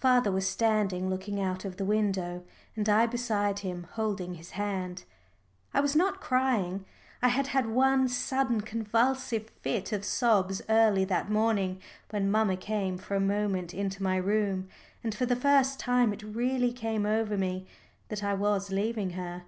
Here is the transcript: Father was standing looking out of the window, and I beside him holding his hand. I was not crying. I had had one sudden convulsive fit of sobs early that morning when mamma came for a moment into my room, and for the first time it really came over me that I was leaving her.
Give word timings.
Father 0.00 0.32
was 0.32 0.48
standing 0.48 1.10
looking 1.10 1.38
out 1.38 1.66
of 1.66 1.76
the 1.76 1.84
window, 1.84 2.42
and 2.74 2.88
I 2.88 3.04
beside 3.06 3.58
him 3.58 3.86
holding 3.92 4.36
his 4.36 4.52
hand. 4.52 5.04
I 5.74 5.80
was 5.82 5.94
not 5.94 6.22
crying. 6.22 6.86
I 7.20 7.28
had 7.28 7.48
had 7.48 7.66
one 7.66 8.08
sudden 8.08 8.62
convulsive 8.62 9.50
fit 9.60 9.92
of 9.92 10.02
sobs 10.06 10.62
early 10.70 11.04
that 11.04 11.30
morning 11.30 11.82
when 12.08 12.30
mamma 12.30 12.56
came 12.56 12.96
for 12.96 13.14
a 13.14 13.20
moment 13.20 13.74
into 13.74 14.02
my 14.02 14.16
room, 14.16 14.70
and 15.02 15.14
for 15.14 15.26
the 15.26 15.36
first 15.36 15.78
time 15.78 16.14
it 16.14 16.22
really 16.22 16.72
came 16.72 17.04
over 17.04 17.36
me 17.36 17.66
that 18.08 18.24
I 18.24 18.32
was 18.32 18.70
leaving 18.70 19.10
her. 19.10 19.42